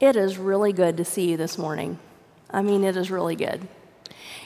[0.00, 1.98] It is really good to see you this morning.
[2.50, 3.66] I mean, it is really good.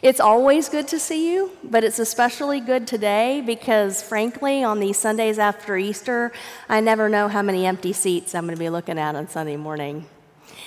[0.00, 4.96] It's always good to see you, but it's especially good today because, frankly, on these
[4.96, 6.32] Sundays after Easter,
[6.70, 9.56] I never know how many empty seats I'm going to be looking at on Sunday
[9.56, 10.06] morning.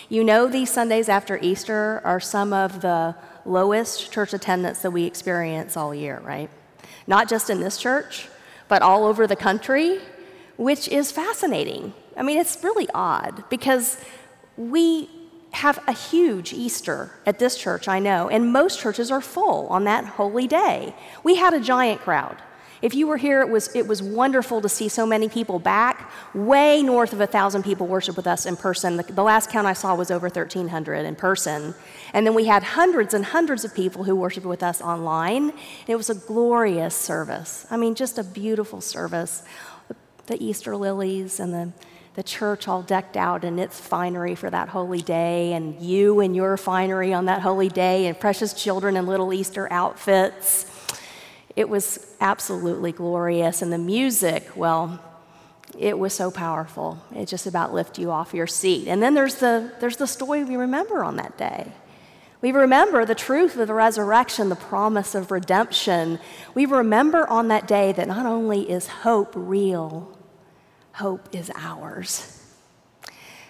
[0.07, 5.05] You know, these Sundays after Easter are some of the lowest church attendance that we
[5.05, 6.49] experience all year, right?
[7.07, 8.29] Not just in this church,
[8.67, 9.99] but all over the country,
[10.57, 11.93] which is fascinating.
[12.15, 13.97] I mean, it's really odd because
[14.57, 15.09] we
[15.51, 19.85] have a huge Easter at this church, I know, and most churches are full on
[19.85, 20.93] that holy day.
[21.23, 22.37] We had a giant crowd.
[22.81, 26.11] If you were here, it was, it was wonderful to see so many people back.
[26.33, 28.97] Way north of a 1,000 people worship with us in person.
[28.97, 31.73] The, the last count I saw was over 1,300 in person.
[32.13, 35.53] And then we had hundreds and hundreds of people who worshiped with us online.
[35.87, 37.65] It was a glorious service.
[37.71, 39.43] I mean, just a beautiful service.
[40.27, 41.71] The Easter lilies and the
[42.15, 46.33] the church all decked out in its finery for that holy day, and you in
[46.33, 50.65] your finery on that holy day, and precious children in little Easter outfits.
[51.55, 53.61] It was absolutely glorious.
[53.61, 55.01] And the music, well,
[55.77, 57.03] it was so powerful.
[57.13, 58.87] It just about lifted you off your seat.
[58.87, 61.71] And then there's the, there's the story we remember on that day.
[62.41, 66.19] We remember the truth of the resurrection, the promise of redemption.
[66.53, 70.14] We remember on that day that not only is hope real,
[70.95, 72.41] hope is ours.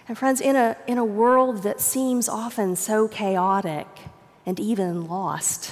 [0.08, 3.88] And, friends, in a, in a world that seems often so chaotic
[4.46, 5.72] and even lost,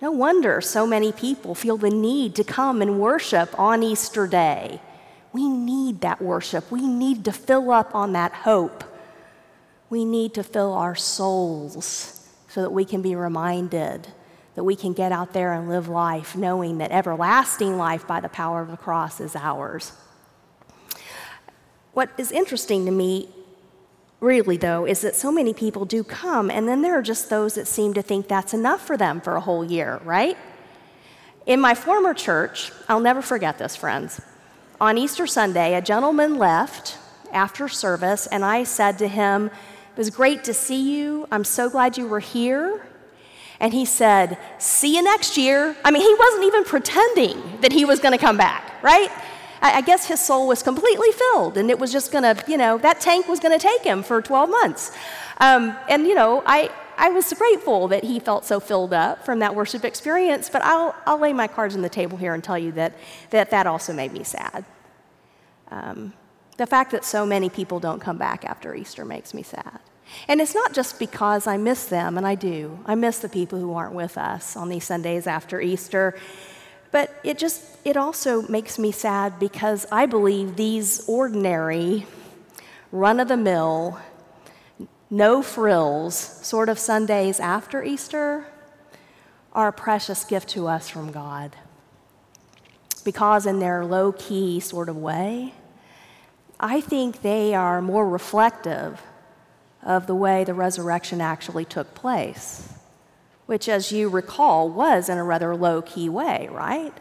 [0.00, 4.80] no wonder so many people feel the need to come and worship on Easter Day.
[5.32, 6.70] We need that worship.
[6.70, 8.84] We need to fill up on that hope.
[9.88, 14.08] We need to fill our souls so that we can be reminded
[14.54, 18.28] that we can get out there and live life knowing that everlasting life by the
[18.28, 19.92] power of the cross is ours.
[21.92, 23.28] What is interesting to me,
[24.20, 27.54] really, though, is that so many people do come, and then there are just those
[27.54, 30.38] that seem to think that's enough for them for a whole year, right?
[31.44, 34.22] In my former church, I'll never forget this, friends.
[34.80, 36.96] On Easter Sunday, a gentleman left
[37.30, 41.28] after service, and I said to him, It was great to see you.
[41.30, 42.86] I'm so glad you were here.
[43.60, 45.76] And he said, See you next year.
[45.84, 49.10] I mean, he wasn't even pretending that he was going to come back, right?
[49.62, 52.58] I, I guess his soul was completely filled, and it was just going to, you
[52.58, 54.92] know, that tank was going to take him for 12 months.
[55.38, 59.38] Um, and, you know, I, I was grateful that he felt so filled up from
[59.38, 62.58] that worship experience, but I'll, I'll lay my cards on the table here and tell
[62.58, 62.94] you that
[63.30, 64.64] that, that also made me sad.
[65.70, 66.12] Um,
[66.58, 69.80] the fact that so many people don't come back after Easter makes me sad.
[70.28, 72.78] And it's not just because I miss them, and I do.
[72.84, 76.14] I miss the people who aren't with us on these Sundays after Easter.
[76.92, 82.06] But it just, it also makes me sad because I believe these ordinary,
[82.92, 83.98] run of the mill,
[85.10, 88.46] no frills sort of Sundays after Easter
[89.54, 91.56] are a precious gift to us from God.
[93.04, 95.54] Because, in their low key sort of way,
[96.60, 99.02] I think they are more reflective
[99.82, 102.78] of the way the resurrection actually took place
[103.46, 106.94] which, as you recall, was in a rather low key way, right?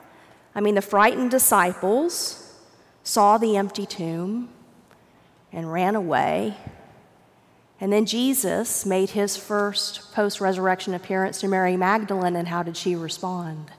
[0.53, 2.59] I mean, the frightened disciples
[3.03, 4.50] saw the empty tomb
[5.51, 6.56] and ran away.
[7.80, 12.78] And then Jesus made his first post resurrection appearance to Mary Magdalene, and how did
[12.78, 13.72] she respond?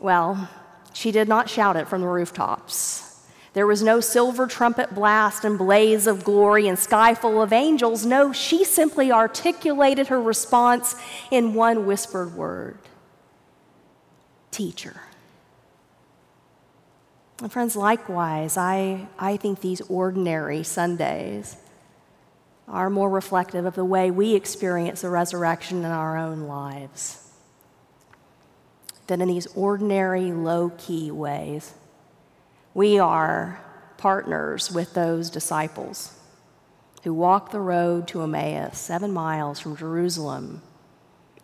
[0.00, 0.48] Well,
[0.92, 2.95] she did not shout it from the rooftops.
[3.56, 8.04] There was no silver trumpet blast and blaze of glory and sky full of angels.
[8.04, 10.94] No, she simply articulated her response
[11.30, 12.76] in one whispered word
[14.50, 15.00] Teacher.
[17.40, 21.56] And friends, likewise, I, I think these ordinary Sundays
[22.68, 27.30] are more reflective of the way we experience the resurrection in our own lives.
[29.06, 31.72] than in these ordinary, low key ways,
[32.76, 33.58] we are
[33.96, 36.12] partners with those disciples
[37.04, 40.60] who walked the road to Emmaus, seven miles from Jerusalem,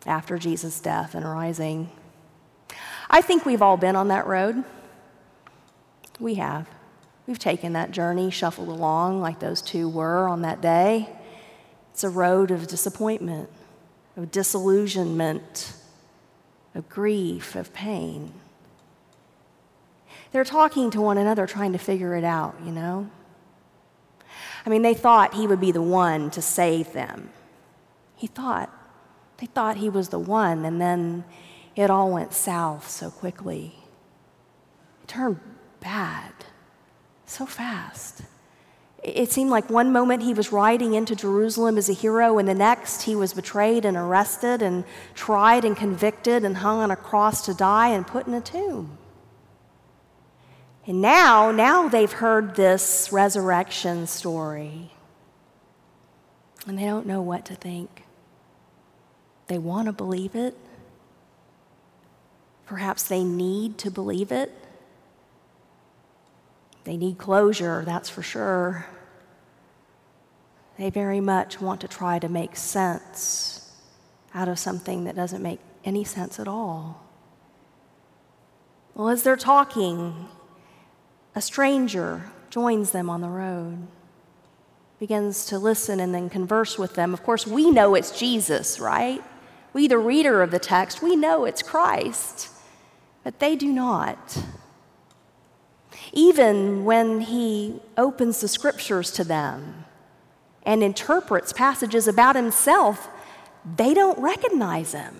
[0.05, 1.89] after Jesus' death and rising.
[3.09, 4.63] I think we've all been on that road.
[6.19, 6.69] We have.
[7.25, 11.09] We've taken that journey, shuffled along like those two were on that day.
[11.93, 13.49] It's a road of disappointment,
[14.15, 15.73] of disillusionment,
[16.75, 18.33] of grief, of pain.
[20.33, 23.09] They're talking to one another, trying to figure it out, you know?
[24.65, 27.29] I mean, they thought he would be the one to save them.
[28.15, 28.71] He thought,
[29.37, 31.23] they thought he was the one, and then
[31.75, 33.75] it all went south so quickly.
[35.03, 35.39] It turned
[35.79, 36.33] bad
[37.27, 38.23] so fast.
[39.03, 42.55] It seemed like one moment he was riding into Jerusalem as a hero, and the
[42.55, 44.83] next he was betrayed and arrested and
[45.13, 48.97] tried and convicted and hung on a cross to die and put in a tomb.
[50.85, 54.91] And now, now they've heard this resurrection story,
[56.67, 58.03] and they don't know what to think.
[59.47, 60.57] They want to believe it.
[62.65, 64.51] Perhaps they need to believe it.
[66.83, 68.85] They need closure, that's for sure.
[70.77, 73.71] They very much want to try to make sense
[74.33, 77.05] out of something that doesn't make any sense at all.
[78.95, 80.27] Well, as they're talking,
[81.35, 83.87] a stranger joins them on the road,
[84.99, 87.13] begins to listen and then converse with them.
[87.13, 89.23] Of course, we know it's Jesus, right?
[89.73, 92.49] We, the reader of the text, we know it's Christ,
[93.23, 94.37] but they do not.
[96.11, 99.85] Even when he opens the scriptures to them
[100.63, 103.09] and interprets passages about himself,
[103.75, 105.19] they don't recognize him.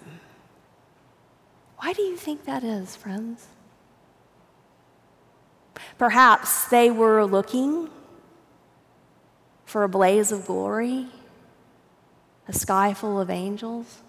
[1.77, 3.47] Why do you think that is, friends?
[5.97, 7.89] Perhaps they were looking
[9.65, 11.07] for a blaze of glory,
[12.47, 14.01] a sky full of angels.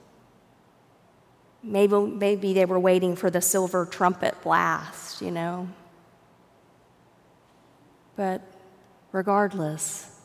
[1.62, 5.68] Maybe, maybe they were waiting for the silver trumpet blast, you know.
[8.16, 8.42] But
[9.12, 10.20] regardless,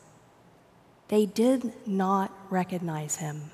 [1.08, 3.50] they did not recognize him.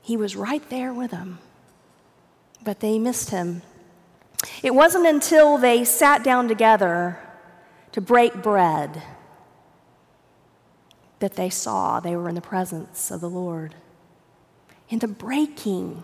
[0.00, 1.38] He was right there with them,
[2.64, 3.62] but they missed him.
[4.66, 7.20] It wasn't until they sat down together
[7.92, 9.00] to break bread
[11.20, 13.76] that they saw they were in the presence of the Lord.
[14.88, 16.02] In the breaking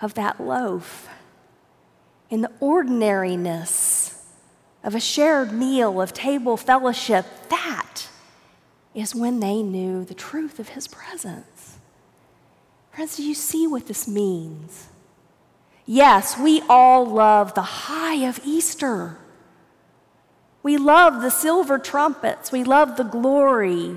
[0.00, 1.08] of that loaf,
[2.30, 4.24] in the ordinariness
[4.84, 8.06] of a shared meal, of table fellowship, that
[8.94, 11.78] is when they knew the truth of his presence.
[12.92, 14.90] Friends, do you see what this means?
[15.86, 19.18] Yes, we all love the high of Easter.
[20.62, 22.50] We love the silver trumpets.
[22.50, 23.96] We love the glory.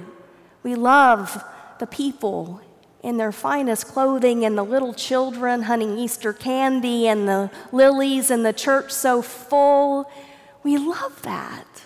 [0.63, 1.43] We love
[1.79, 2.61] the people
[3.01, 8.45] in their finest clothing and the little children hunting Easter candy and the lilies and
[8.45, 10.11] the church so full.
[10.63, 11.85] We love that.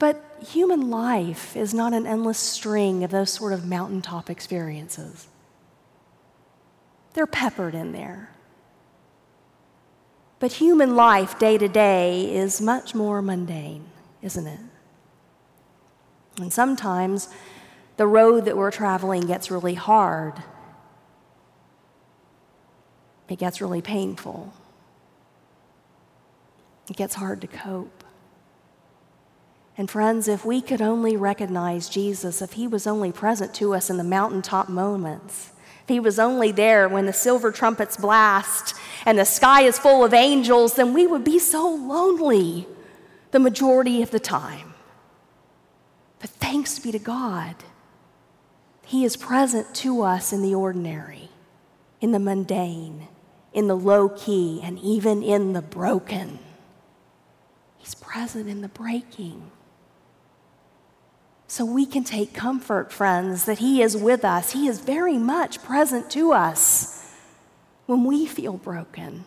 [0.00, 5.28] But human life is not an endless string of those sort of mountaintop experiences.
[7.16, 8.28] They're peppered in there.
[10.38, 13.86] But human life day to day is much more mundane,
[14.20, 14.60] isn't it?
[16.38, 17.30] And sometimes
[17.96, 20.42] the road that we're traveling gets really hard,
[23.30, 24.52] it gets really painful,
[26.90, 28.04] it gets hard to cope.
[29.78, 33.88] And friends, if we could only recognize Jesus, if he was only present to us
[33.88, 35.52] in the mountaintop moments,
[35.88, 38.74] he was only there when the silver trumpets blast
[39.04, 42.66] and the sky is full of angels, then we would be so lonely
[43.30, 44.74] the majority of the time.
[46.18, 47.56] But thanks be to God,
[48.84, 51.30] He is present to us in the ordinary,
[52.00, 53.08] in the mundane,
[53.52, 56.38] in the low key, and even in the broken.
[57.78, 59.50] He's present in the breaking.
[61.48, 64.52] So we can take comfort, friends, that He is with us.
[64.52, 67.14] He is very much present to us
[67.86, 69.24] when we feel broken,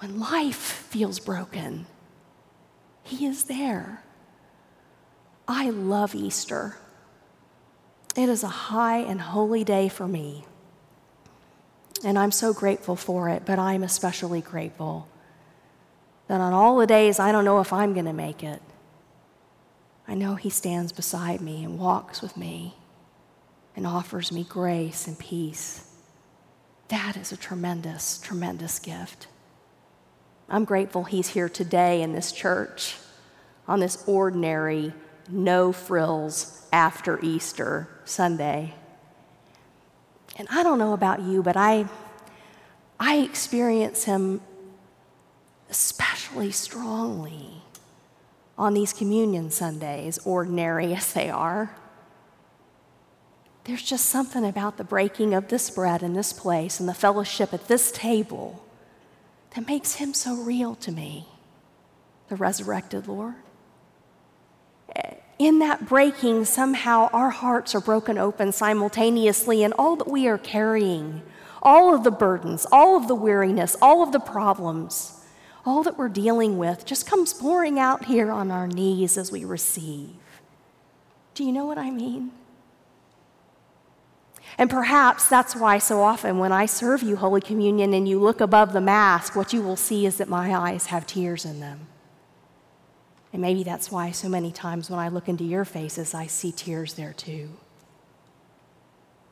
[0.00, 0.56] when life
[0.90, 1.86] feels broken.
[3.02, 4.02] He is there.
[5.46, 6.76] I love Easter.
[8.14, 10.44] It is a high and holy day for me.
[12.04, 15.08] And I'm so grateful for it, but I'm especially grateful
[16.28, 18.60] that on all the days I don't know if I'm going to make it,
[20.08, 22.74] I know He stands beside me and walks with me
[23.76, 25.84] and offers me grace and peace.
[26.88, 29.26] That is a tremendous, tremendous gift.
[30.48, 32.96] I'm grateful He's here today in this church
[33.68, 34.94] on this ordinary,
[35.28, 38.72] no frills after Easter Sunday.
[40.36, 41.84] And I don't know about you, but I,
[42.98, 44.40] I experience Him
[45.68, 47.62] especially strongly
[48.58, 51.74] on these communion Sundays, ordinary as they are.
[53.64, 57.52] There's just something about the breaking of this bread in this place and the fellowship
[57.52, 58.64] at this table
[59.54, 61.26] that makes him so real to me,
[62.28, 63.34] the resurrected Lord.
[65.38, 70.38] In that breaking, somehow our hearts are broken open simultaneously, and all that we are
[70.38, 71.22] carrying,
[71.62, 75.17] all of the burdens, all of the weariness, all of the problems,
[75.68, 79.44] all that we're dealing with just comes pouring out here on our knees as we
[79.44, 80.16] receive.
[81.34, 82.32] Do you know what I mean?
[84.56, 88.40] And perhaps that's why so often when I serve you Holy Communion and you look
[88.40, 91.86] above the mask, what you will see is that my eyes have tears in them.
[93.34, 96.50] And maybe that's why so many times when I look into your faces, I see
[96.50, 97.50] tears there too.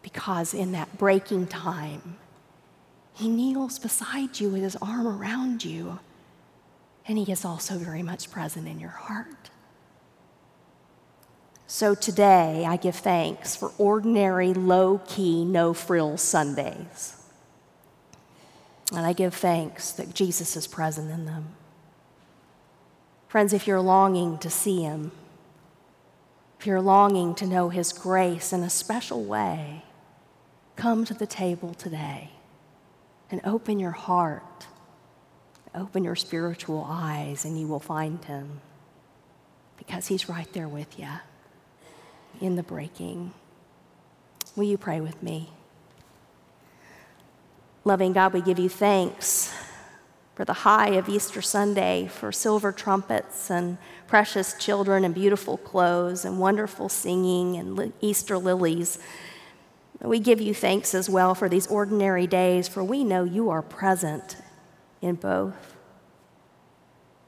[0.03, 2.19] Because in that breaking time,
[3.15, 5.99] he kneels beside you with his arm around you,
[7.09, 9.51] and he is also very much present in your heart.
[11.69, 17.17] So today, I give thanks for ordinary, low key, no frills Sundays.
[18.93, 21.49] And I give thanks that Jesus is present in them.
[23.27, 25.11] Friends, if you're longing to see him,
[26.61, 29.85] if you're longing to know his grace in a special way,
[30.77, 32.31] come to the table today
[33.31, 34.67] and open your heart,
[35.77, 38.61] open your spiritual eyes, and you will find him
[39.77, 41.09] because he's right there with you
[42.41, 43.33] in the breaking.
[44.57, 45.51] Will you pray with me?
[47.85, 49.55] Loving God, we give you thanks
[50.35, 56.25] for the high of Easter Sunday, for silver trumpets and precious children and beautiful clothes
[56.25, 58.99] and wonderful singing and Easter lilies.
[60.03, 63.63] We give you thanks as well for these ordinary days, for we know you are
[63.63, 64.37] present
[65.01, 65.77] in both.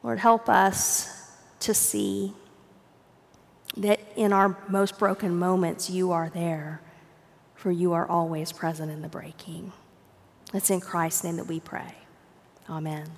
[0.02, 2.32] Lord, help us to see
[3.76, 6.80] that in our most broken moments, you are there,
[7.54, 9.72] for you are always present in the breaking.
[10.54, 11.94] It's in Christ's name that we pray.
[12.68, 13.10] Amen.